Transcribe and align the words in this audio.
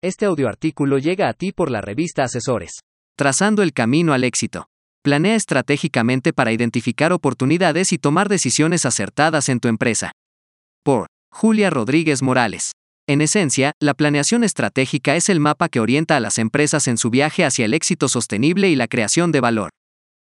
Este 0.00 0.26
audioartículo 0.26 0.98
llega 0.98 1.28
a 1.28 1.32
ti 1.32 1.50
por 1.50 1.72
la 1.72 1.80
revista 1.80 2.22
Asesores. 2.22 2.82
Trazando 3.16 3.64
el 3.64 3.72
camino 3.72 4.12
al 4.12 4.22
éxito. 4.22 4.68
Planea 5.02 5.34
estratégicamente 5.34 6.32
para 6.32 6.52
identificar 6.52 7.12
oportunidades 7.12 7.92
y 7.92 7.98
tomar 7.98 8.28
decisiones 8.28 8.86
acertadas 8.86 9.48
en 9.48 9.58
tu 9.58 9.66
empresa. 9.66 10.12
Por 10.84 11.08
Julia 11.32 11.70
Rodríguez 11.70 12.22
Morales. 12.22 12.70
En 13.08 13.20
esencia, 13.20 13.72
la 13.80 13.94
planeación 13.94 14.44
estratégica 14.44 15.16
es 15.16 15.28
el 15.28 15.40
mapa 15.40 15.68
que 15.68 15.80
orienta 15.80 16.16
a 16.16 16.20
las 16.20 16.38
empresas 16.38 16.86
en 16.86 16.96
su 16.96 17.10
viaje 17.10 17.44
hacia 17.44 17.64
el 17.64 17.74
éxito 17.74 18.08
sostenible 18.08 18.70
y 18.70 18.76
la 18.76 18.86
creación 18.86 19.32
de 19.32 19.40
valor. 19.40 19.70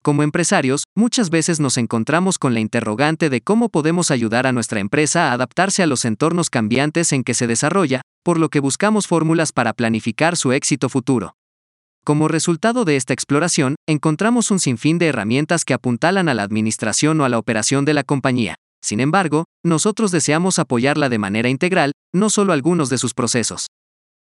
Como 0.02 0.22
empresarios, 0.22 0.84
muchas 0.96 1.28
veces 1.28 1.60
nos 1.60 1.76
encontramos 1.76 2.38
con 2.38 2.54
la 2.54 2.60
interrogante 2.60 3.28
de 3.28 3.42
cómo 3.42 3.68
podemos 3.68 4.10
ayudar 4.10 4.46
a 4.46 4.52
nuestra 4.52 4.80
empresa 4.80 5.28
a 5.28 5.32
adaptarse 5.32 5.82
a 5.82 5.86
los 5.86 6.06
entornos 6.06 6.48
cambiantes 6.48 7.12
en 7.12 7.24
que 7.24 7.34
se 7.34 7.46
desarrolla, 7.46 8.00
por 8.22 8.38
lo 8.38 8.48
que 8.48 8.60
buscamos 8.60 9.06
fórmulas 9.06 9.52
para 9.52 9.72
planificar 9.72 10.36
su 10.36 10.52
éxito 10.52 10.88
futuro. 10.88 11.36
Como 12.04 12.28
resultado 12.28 12.84
de 12.84 12.96
esta 12.96 13.12
exploración, 13.12 13.76
encontramos 13.86 14.50
un 14.50 14.58
sinfín 14.58 14.98
de 14.98 15.06
herramientas 15.06 15.64
que 15.64 15.74
apuntalan 15.74 16.28
a 16.28 16.34
la 16.34 16.42
administración 16.42 17.20
o 17.20 17.24
a 17.24 17.28
la 17.28 17.38
operación 17.38 17.84
de 17.84 17.94
la 17.94 18.04
compañía. 18.04 18.56
Sin 18.82 19.00
embargo, 19.00 19.44
nosotros 19.62 20.10
deseamos 20.10 20.58
apoyarla 20.58 21.08
de 21.08 21.18
manera 21.18 21.50
integral, 21.50 21.92
no 22.14 22.30
solo 22.30 22.52
algunos 22.52 22.88
de 22.88 22.98
sus 22.98 23.12
procesos. 23.12 23.66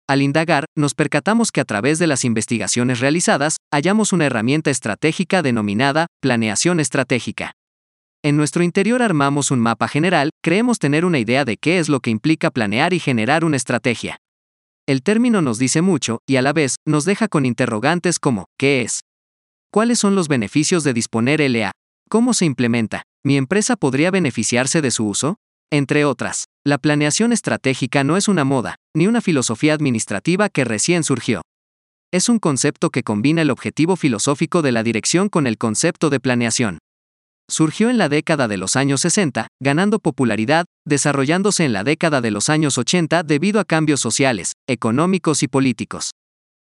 Al 0.07 0.21
indagar, 0.21 0.65
nos 0.75 0.93
percatamos 0.93 1.51
que 1.53 1.61
a 1.61 1.65
través 1.65 1.97
de 1.97 2.07
las 2.07 2.25
investigaciones 2.25 2.99
realizadas, 2.99 3.57
hallamos 3.71 4.11
una 4.11 4.25
herramienta 4.25 4.69
estratégica 4.69 5.41
denominada 5.41 6.07
planeación 6.19 6.81
estratégica. 6.81 7.53
En 8.23 8.37
nuestro 8.37 8.61
interior 8.61 9.01
armamos 9.01 9.49
un 9.49 9.59
mapa 9.59 9.87
general, 9.87 10.29
creemos 10.43 10.77
tener 10.77 11.05
una 11.05 11.17
idea 11.17 11.43
de 11.43 11.57
qué 11.57 11.79
es 11.79 11.89
lo 11.89 12.01
que 12.01 12.11
implica 12.11 12.51
planear 12.51 12.93
y 12.93 12.99
generar 12.99 13.43
una 13.43 13.57
estrategia. 13.57 14.17
El 14.87 15.01
término 15.01 15.41
nos 15.41 15.57
dice 15.57 15.81
mucho, 15.81 16.19
y 16.27 16.35
a 16.35 16.43
la 16.43 16.53
vez, 16.53 16.75
nos 16.85 17.05
deja 17.05 17.27
con 17.27 17.47
interrogantes 17.47 18.19
como, 18.19 18.45
¿qué 18.59 18.81
es? 18.81 18.99
¿Cuáles 19.71 19.97
son 19.97 20.13
los 20.13 20.27
beneficios 20.27 20.83
de 20.83 20.93
disponer 20.93 21.41
LA? 21.41 21.71
¿Cómo 22.09 22.35
se 22.35 22.45
implementa? 22.45 23.03
¿Mi 23.25 23.37
empresa 23.37 23.75
podría 23.75 24.11
beneficiarse 24.11 24.81
de 24.81 24.91
su 24.91 25.07
uso? 25.07 25.37
Entre 25.71 26.05
otras. 26.05 26.45
La 26.63 26.77
planeación 26.77 27.33
estratégica 27.33 28.03
no 28.03 28.17
es 28.17 28.27
una 28.27 28.43
moda, 28.43 28.75
ni 28.95 29.07
una 29.07 29.21
filosofía 29.21 29.73
administrativa 29.73 30.49
que 30.49 30.63
recién 30.63 31.03
surgió. 31.03 31.41
Es 32.11 32.29
un 32.29 32.37
concepto 32.37 32.91
que 32.91 33.01
combina 33.01 33.41
el 33.41 33.49
objetivo 33.49 33.95
filosófico 33.95 34.61
de 34.61 34.73
la 34.73 34.83
dirección 34.83 35.27
con 35.27 35.47
el 35.47 35.57
concepto 35.57 36.11
de 36.11 36.19
planeación. 36.19 36.77
Surgió 37.49 37.89
en 37.89 37.97
la 37.97 38.09
década 38.09 38.47
de 38.47 38.57
los 38.57 38.75
años 38.75 39.01
60, 39.01 39.47
ganando 39.61 39.99
popularidad, 39.99 40.65
desarrollándose 40.85 41.65
en 41.65 41.73
la 41.73 41.83
década 41.83 42.21
de 42.21 42.31
los 42.31 42.49
años 42.49 42.77
80 42.77 43.23
debido 43.23 43.59
a 43.59 43.65
cambios 43.65 43.99
sociales, 43.99 44.53
económicos 44.67 45.43
y 45.43 45.47
políticos. 45.47 46.11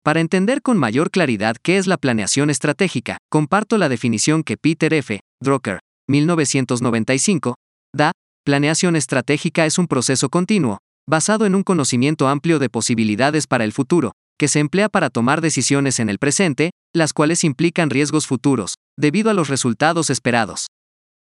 Para 0.03 0.21
entender 0.21 0.63
con 0.63 0.79
mayor 0.79 1.11
claridad 1.11 1.57
qué 1.63 1.79
es 1.79 1.87
la 1.87 1.97
planeación 1.97 2.51
estratégica, 2.51 3.19
comparto 3.31 3.79
la 3.79 3.89
definición 3.89 4.43
que 4.43 4.57
Peter 4.57 4.93
F. 4.95 5.21
Drucker, 5.41 5.79
1995, 6.09 7.55
da 7.95 8.13
Planeación 8.45 8.97
estratégica 8.97 9.67
es 9.67 9.79
un 9.79 9.87
proceso 9.87 10.29
continuo, 10.29 10.79
basado 11.09 11.47
en 11.47 11.55
un 11.55 11.63
conocimiento 11.63 12.27
amplio 12.27 12.59
de 12.59 12.69
posibilidades 12.69 13.47
para 13.47 13.63
el 13.63 13.73
futuro, 13.73 14.13
que 14.37 14.49
se 14.49 14.59
emplea 14.59 14.89
para 14.89 15.11
tomar 15.11 15.41
decisiones 15.41 16.01
en 16.01 16.09
el 16.09 16.19
presente, 16.19 16.73
las 16.93 17.13
cuales 17.13 17.45
implican 17.45 17.89
riesgos 17.89 18.27
futuros, 18.27 18.75
debido 18.99 19.31
a 19.31 19.35
los 19.35 19.49
resultados 19.49 20.11
esperados. 20.11 20.67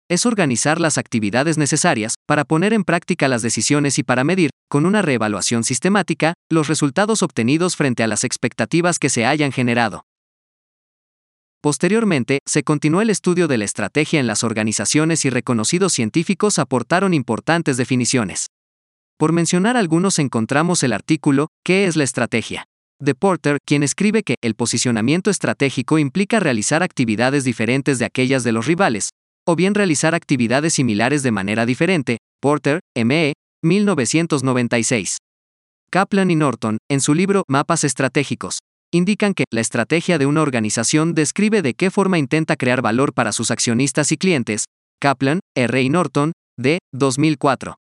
Es 0.08 0.26
organizar 0.26 0.80
las 0.80 0.98
actividades 0.98 1.56
necesarias 1.56 2.14
para 2.26 2.44
poner 2.44 2.72
en 2.74 2.84
práctica 2.84 3.26
las 3.26 3.40
decisiones 3.40 3.98
y 3.98 4.02
para 4.02 4.22
medir, 4.22 4.50
con 4.68 4.84
una 4.84 5.00
reevaluación 5.00 5.64
sistemática, 5.64 6.34
los 6.50 6.68
resultados 6.68 7.22
obtenidos 7.22 7.76
frente 7.76 8.02
a 8.02 8.06
las 8.06 8.24
expectativas 8.24 8.98
que 8.98 9.08
se 9.08 9.24
hayan 9.24 9.50
generado. 9.50 10.04
Posteriormente, 11.62 12.40
se 12.46 12.62
continuó 12.62 13.00
el 13.00 13.08
estudio 13.08 13.48
de 13.48 13.56
la 13.56 13.64
estrategia 13.64 14.20
en 14.20 14.26
las 14.26 14.44
organizaciones 14.44 15.24
y 15.24 15.30
reconocidos 15.30 15.94
científicos 15.94 16.58
aportaron 16.58 17.14
importantes 17.14 17.78
definiciones. 17.78 18.48
Por 19.16 19.32
mencionar 19.32 19.78
algunos 19.78 20.18
encontramos 20.18 20.82
el 20.82 20.92
artículo 20.92 21.48
¿Qué 21.64 21.86
es 21.86 21.96
la 21.96 22.04
estrategia? 22.04 22.66
De 23.00 23.14
Porter, 23.14 23.58
quien 23.66 23.82
escribe 23.82 24.22
que 24.22 24.36
el 24.42 24.54
posicionamiento 24.54 25.30
estratégico 25.30 25.98
implica 25.98 26.40
realizar 26.40 26.82
actividades 26.82 27.44
diferentes 27.44 27.98
de 27.98 28.04
aquellas 28.04 28.44
de 28.44 28.52
los 28.52 28.66
rivales, 28.66 29.10
o 29.46 29.56
bien 29.56 29.74
realizar 29.74 30.14
actividades 30.14 30.74
similares 30.74 31.22
de 31.22 31.30
manera 31.30 31.66
diferente. 31.66 32.18
Porter, 32.40 32.80
ME, 32.94 33.34
1996. 33.62 35.18
Kaplan 35.90 36.30
y 36.30 36.36
Norton, 36.36 36.78
en 36.90 37.00
su 37.00 37.14
libro 37.14 37.44
Mapas 37.48 37.84
Estratégicos, 37.84 38.58
indican 38.92 39.34
que 39.34 39.44
la 39.52 39.60
estrategia 39.60 40.18
de 40.18 40.26
una 40.26 40.42
organización 40.42 41.14
describe 41.14 41.62
de 41.62 41.74
qué 41.74 41.90
forma 41.90 42.18
intenta 42.18 42.56
crear 42.56 42.82
valor 42.82 43.12
para 43.12 43.32
sus 43.32 43.50
accionistas 43.50 44.12
y 44.12 44.16
clientes. 44.16 44.64
Kaplan, 45.00 45.40
R. 45.56 45.82
y 45.82 45.88
Norton, 45.88 46.32
de 46.58 46.78
2004. 46.92 47.76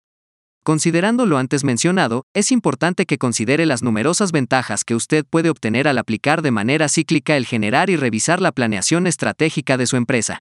Considerando 0.62 1.24
lo 1.24 1.38
antes 1.38 1.64
mencionado, 1.64 2.24
es 2.34 2.52
importante 2.52 3.06
que 3.06 3.16
considere 3.16 3.64
las 3.64 3.82
numerosas 3.82 4.30
ventajas 4.30 4.84
que 4.84 4.94
usted 4.94 5.24
puede 5.28 5.48
obtener 5.48 5.88
al 5.88 5.96
aplicar 5.96 6.42
de 6.42 6.50
manera 6.50 6.88
cíclica 6.88 7.36
el 7.36 7.46
generar 7.46 7.88
y 7.88 7.96
revisar 7.96 8.42
la 8.42 8.52
planeación 8.52 9.06
estratégica 9.06 9.78
de 9.78 9.86
su 9.86 9.96
empresa. 9.96 10.38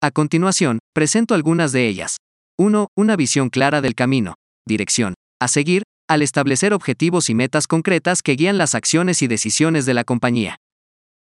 A 0.00 0.10
continuación, 0.10 0.78
presento 0.94 1.34
algunas 1.34 1.72
de 1.72 1.86
ellas. 1.86 2.16
1. 2.58 2.88
Una 2.96 3.16
visión 3.16 3.50
clara 3.50 3.82
del 3.82 3.94
camino. 3.94 4.34
Dirección. 4.66 5.14
A 5.38 5.48
seguir, 5.48 5.82
al 6.08 6.22
establecer 6.22 6.72
objetivos 6.72 7.28
y 7.28 7.34
metas 7.34 7.66
concretas 7.66 8.22
que 8.22 8.32
guían 8.32 8.58
las 8.58 8.74
acciones 8.74 9.22
y 9.22 9.26
decisiones 9.26 9.86
de 9.86 9.94
la 9.94 10.04
compañía. 10.04 10.56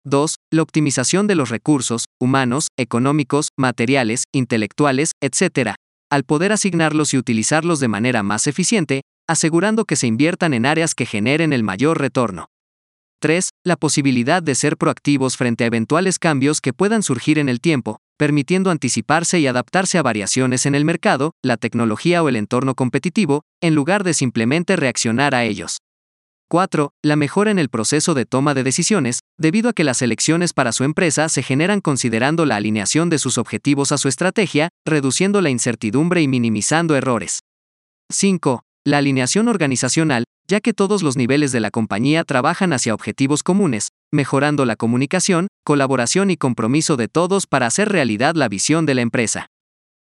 2. 0.05 0.37
La 0.53 0.63
optimización 0.63 1.27
de 1.27 1.35
los 1.35 1.49
recursos, 1.49 2.05
humanos, 2.21 2.69
económicos, 2.77 3.49
materiales, 3.57 4.25
intelectuales, 4.33 5.13
etc., 5.21 5.75
al 6.11 6.25
poder 6.25 6.53
asignarlos 6.53 7.15
y 7.15 7.19
utilizarlos 7.19 7.81
de 7.81 7.89
manera 7.89 8.23
más 8.23 8.47
eficiente, 8.47 9.03
asegurando 9.29 9.85
que 9.85 9.97
se 9.97 10.07
inviertan 10.07 10.55
en 10.55 10.67
áreas 10.67 10.95
que 10.95 11.07
generen 11.07 11.53
el 11.53 11.63
mayor 11.63 12.01
retorno. 12.01 12.51
3. 13.21 13.51
La 13.65 13.77
posibilidad 13.77 14.43
de 14.43 14.55
ser 14.55 14.77
proactivos 14.77 15.37
frente 15.37 15.65
a 15.65 15.67
eventuales 15.67 16.19
cambios 16.19 16.61
que 16.61 16.73
puedan 16.73 17.03
surgir 17.03 17.39
en 17.39 17.49
el 17.49 17.61
tiempo, 17.61 17.99
permitiendo 18.17 18.71
anticiparse 18.71 19.41
y 19.41 19.47
adaptarse 19.47 19.99
a 19.99 20.03
variaciones 20.03 20.67
en 20.67 20.75
el 20.75 20.85
mercado, 20.85 21.33
la 21.43 21.57
tecnología 21.57 22.23
o 22.23 22.29
el 22.29 22.37
entorno 22.37 22.75
competitivo, 22.75 23.43
en 23.61 23.75
lugar 23.75 24.05
de 24.05 24.15
simplemente 24.15 24.77
reaccionar 24.77 25.35
a 25.35 25.45
ellos. 25.45 25.79
4. 26.49 26.93
La 27.03 27.17
mejora 27.17 27.51
en 27.51 27.59
el 27.59 27.69
proceso 27.69 28.15
de 28.15 28.25
toma 28.25 28.55
de 28.55 28.65
decisiones, 28.65 29.21
debido 29.39 29.69
a 29.69 29.73
que 29.75 29.85
las 29.85 30.01
elecciones 30.01 30.53
para 30.55 30.73
su 30.73 30.85
empresa 30.85 31.29
se 31.29 31.43
generan 31.43 31.81
considerando 31.81 32.47
la 32.47 32.57
alineación 32.57 33.11
de 33.11 33.19
sus 33.19 33.37
objetivos 33.37 33.93
a 33.93 33.99
su 33.99 34.09
estrategia, 34.09 34.71
reduciendo 34.87 35.43
la 35.43 35.51
incertidumbre 35.51 36.23
y 36.23 36.29
minimizando 36.29 36.97
errores. 36.97 37.41
5. 38.11 38.63
La 38.87 38.99
alineación 38.99 39.49
organizacional, 39.49 40.25
ya 40.49 40.61
que 40.61 40.73
todos 40.73 41.03
los 41.03 41.19
niveles 41.19 41.53
de 41.53 41.61
la 41.61 41.71
compañía 41.71 42.25
trabajan 42.25 42.73
hacia 42.73 42.95
objetivos 42.95 43.43
comunes, 43.43 43.89
mejorando 44.11 44.65
la 44.65 44.77
comunicación, 44.77 45.49
colaboración 45.65 46.31
y 46.31 46.39
compromiso 46.39 46.97
de 46.97 47.09
todos 47.09 47.47
para 47.47 47.67
hacer 47.67 47.91
realidad 47.91 48.35
la 48.35 48.49
visión 48.49 48.87
de 48.87 48.95
la 48.95 49.03
empresa. 49.03 49.49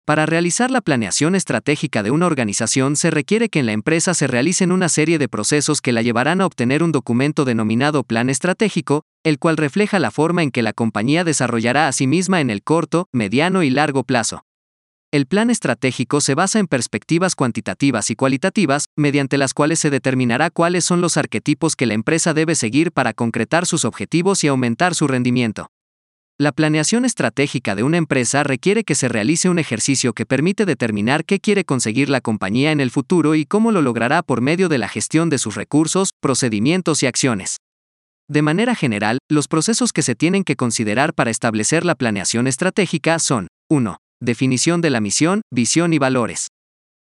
Para 0.05 0.27
realizar 0.27 0.69
la 0.69 0.81
planeación 0.81 1.33
estratégica 1.33 2.03
de 2.03 2.11
una 2.11 2.27
organización 2.27 2.95
se 2.95 3.09
requiere 3.09 3.49
que 3.49 3.57
en 3.57 3.65
la 3.65 3.71
empresa 3.71 4.13
se 4.13 4.27
realicen 4.27 4.71
una 4.71 4.87
serie 4.87 5.17
de 5.17 5.27
procesos 5.27 5.81
que 5.81 5.91
la 5.91 6.03
llevarán 6.03 6.41
a 6.41 6.45
obtener 6.45 6.83
un 6.83 6.91
documento 6.91 7.43
denominado 7.43 8.03
Plan 8.03 8.29
Estratégico, 8.29 9.01
el 9.23 9.39
cual 9.39 9.57
refleja 9.57 9.97
la 9.97 10.11
forma 10.11 10.43
en 10.43 10.51
que 10.51 10.61
la 10.61 10.73
compañía 10.73 11.23
desarrollará 11.23 11.87
a 11.87 11.91
sí 11.91 12.05
misma 12.05 12.39
en 12.39 12.51
el 12.51 12.61
corto, 12.61 13.07
mediano 13.11 13.63
y 13.63 13.71
largo 13.71 14.03
plazo. 14.03 14.45
El 15.11 15.25
plan 15.25 15.49
estratégico 15.49 16.21
se 16.21 16.35
basa 16.35 16.59
en 16.59 16.67
perspectivas 16.67 17.33
cuantitativas 17.33 18.11
y 18.11 18.15
cualitativas, 18.15 18.89
mediante 18.95 19.39
las 19.39 19.55
cuales 19.55 19.79
se 19.79 19.89
determinará 19.89 20.51
cuáles 20.51 20.85
son 20.85 21.01
los 21.01 21.17
arquetipos 21.17 21.75
que 21.75 21.87
la 21.87 21.95
empresa 21.95 22.35
debe 22.35 22.53
seguir 22.53 22.91
para 22.91 23.13
concretar 23.13 23.65
sus 23.65 23.85
objetivos 23.85 24.43
y 24.43 24.49
aumentar 24.49 24.93
su 24.93 25.07
rendimiento. 25.07 25.71
La 26.37 26.51
planeación 26.51 27.05
estratégica 27.05 27.75
de 27.75 27.83
una 27.83 27.95
empresa 27.95 28.43
requiere 28.43 28.83
que 28.83 28.93
se 28.93 29.07
realice 29.07 29.47
un 29.47 29.57
ejercicio 29.57 30.11
que 30.11 30.25
permite 30.25 30.65
determinar 30.65 31.23
qué 31.23 31.39
quiere 31.39 31.63
conseguir 31.63 32.09
la 32.09 32.19
compañía 32.19 32.73
en 32.73 32.81
el 32.81 32.91
futuro 32.91 33.35
y 33.35 33.45
cómo 33.45 33.71
lo 33.71 33.81
logrará 33.81 34.21
por 34.21 34.41
medio 34.41 34.67
de 34.67 34.77
la 34.77 34.89
gestión 34.89 35.29
de 35.29 35.37
sus 35.37 35.55
recursos, 35.55 36.09
procedimientos 36.19 37.03
y 37.03 37.05
acciones. 37.05 37.55
De 38.27 38.41
manera 38.41 38.75
general, 38.75 39.19
los 39.29 39.47
procesos 39.47 39.93
que 39.93 40.01
se 40.01 40.13
tienen 40.13 40.43
que 40.43 40.57
considerar 40.57 41.13
para 41.13 41.31
establecer 41.31 41.85
la 41.85 41.95
planeación 41.95 42.47
estratégica 42.47 43.17
son 43.19 43.47
1. 43.69 43.97
Definición 44.19 44.81
de 44.81 44.89
la 44.89 44.99
misión, 44.99 45.39
visión 45.53 45.93
y 45.93 45.99
valores. 45.99 46.49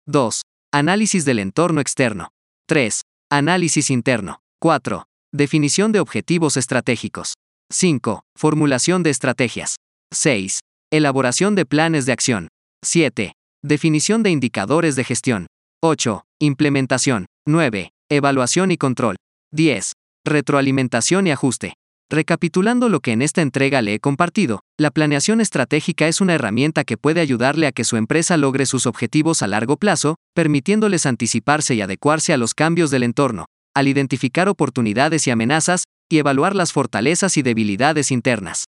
2. 0.05 0.41
Análisis 0.73 1.23
del 1.23 1.39
entorno 1.39 1.79
externo. 1.79 2.27
3. 2.67 3.03
Análisis 3.31 3.89
interno. 3.89 4.41
4. 4.59 5.05
Definición 5.31 5.93
de 5.93 6.01
objetivos 6.01 6.57
estratégicos. 6.57 7.35
5. 7.71 8.21
Formulación 8.35 9.03
de 9.03 9.09
estrategias. 9.09 9.77
6. 10.13 10.59
Elaboración 10.91 11.55
de 11.55 11.65
planes 11.65 12.05
de 12.05 12.11
acción. 12.11 12.47
7. 12.83 13.33
Definición 13.63 14.23
de 14.23 14.29
indicadores 14.29 14.95
de 14.95 15.03
gestión. 15.03 15.47
8. 15.81 16.23
Implementación. 16.39 17.25
9. 17.47 17.91
Evaluación 18.09 18.71
y 18.71 18.77
control. 18.77 19.15
10. 19.51 19.93
Retroalimentación 20.25 21.27
y 21.27 21.31
ajuste. 21.31 21.73
Recapitulando 22.09 22.89
lo 22.89 22.99
que 22.99 23.11
en 23.11 23.21
esta 23.21 23.41
entrega 23.41 23.81
le 23.81 23.95
he 23.95 23.99
compartido, 23.99 24.59
la 24.77 24.91
planeación 24.91 25.41
estratégica 25.41 26.07
es 26.07 26.21
una 26.21 26.35
herramienta 26.35 26.83
que 26.83 26.97
puede 26.97 27.21
ayudarle 27.21 27.65
a 27.65 27.71
que 27.71 27.83
su 27.83 27.97
empresa 27.97 28.37
logre 28.37 28.65
sus 28.65 28.85
objetivos 28.85 29.41
a 29.41 29.47
largo 29.47 29.77
plazo, 29.77 30.17
permitiéndoles 30.35 31.05
anticiparse 31.05 31.73
y 31.73 31.81
adecuarse 31.81 32.31
a 32.33 32.37
los 32.37 32.53
cambios 32.53 32.91
del 32.91 33.01
entorno, 33.01 33.45
al 33.73 33.87
identificar 33.87 34.47
oportunidades 34.47 35.25
y 35.25 35.31
amenazas, 35.31 35.85
y 36.13 36.19
evaluar 36.19 36.55
las 36.55 36.71
fortalezas 36.71 37.37
y 37.37 37.41
debilidades 37.41 38.11
internas. 38.11 38.65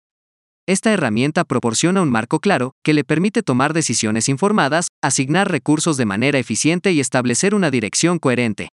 Esta 0.66 0.92
herramienta 0.92 1.44
proporciona 1.44 2.00
un 2.00 2.10
marco 2.10 2.40
claro, 2.40 2.72
que 2.82 2.94
le 2.94 3.04
permite 3.04 3.42
tomar 3.42 3.74
decisiones 3.74 4.30
informadas, 4.30 4.88
asignar 5.02 5.50
recursos 5.50 5.98
de 5.98 6.06
manera 6.06 6.38
eficiente 6.38 6.92
y 6.92 7.00
establecer 7.00 7.54
una 7.54 7.70
dirección 7.70 8.18
coherente. 8.18 8.70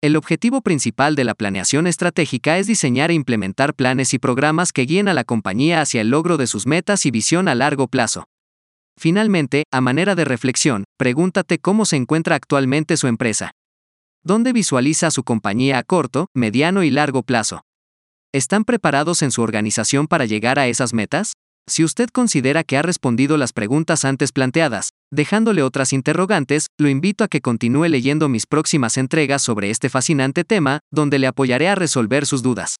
El 0.00 0.14
objetivo 0.14 0.60
principal 0.60 1.16
de 1.16 1.24
la 1.24 1.34
planeación 1.34 1.88
estratégica 1.88 2.58
es 2.58 2.68
diseñar 2.68 3.10
e 3.10 3.14
implementar 3.14 3.74
planes 3.74 4.14
y 4.14 4.20
programas 4.20 4.72
que 4.72 4.82
guíen 4.82 5.08
a 5.08 5.14
la 5.14 5.24
compañía 5.24 5.80
hacia 5.80 6.00
el 6.00 6.10
logro 6.10 6.36
de 6.36 6.46
sus 6.46 6.64
metas 6.64 7.06
y 7.06 7.10
visión 7.10 7.48
a 7.48 7.56
largo 7.56 7.88
plazo. 7.88 8.28
Finalmente, 8.96 9.64
a 9.72 9.80
manera 9.80 10.14
de 10.14 10.24
reflexión, 10.24 10.84
pregúntate 10.96 11.58
cómo 11.58 11.84
se 11.86 11.96
encuentra 11.96 12.36
actualmente 12.36 12.96
su 12.96 13.08
empresa. 13.08 13.50
¿Dónde 14.22 14.52
visualiza 14.52 15.10
su 15.10 15.24
compañía 15.24 15.78
a 15.78 15.82
corto, 15.82 16.28
mediano 16.34 16.84
y 16.84 16.90
largo 16.90 17.24
plazo? 17.24 17.65
¿Están 18.36 18.64
preparados 18.66 19.22
en 19.22 19.30
su 19.30 19.40
organización 19.40 20.06
para 20.06 20.26
llegar 20.26 20.58
a 20.58 20.66
esas 20.66 20.92
metas? 20.92 21.32
Si 21.66 21.82
usted 21.82 22.10
considera 22.10 22.64
que 22.64 22.76
ha 22.76 22.82
respondido 22.82 23.38
las 23.38 23.54
preguntas 23.54 24.04
antes 24.04 24.30
planteadas, 24.30 24.90
dejándole 25.10 25.62
otras 25.62 25.94
interrogantes, 25.94 26.66
lo 26.76 26.90
invito 26.90 27.24
a 27.24 27.28
que 27.28 27.40
continúe 27.40 27.86
leyendo 27.88 28.28
mis 28.28 28.44
próximas 28.44 28.98
entregas 28.98 29.40
sobre 29.40 29.70
este 29.70 29.88
fascinante 29.88 30.44
tema, 30.44 30.80
donde 30.92 31.18
le 31.18 31.28
apoyaré 31.28 31.70
a 31.70 31.76
resolver 31.76 32.26
sus 32.26 32.42
dudas. 32.42 32.76